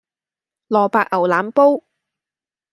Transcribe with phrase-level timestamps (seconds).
[0.69, 1.83] 蘿蔔牛腩煲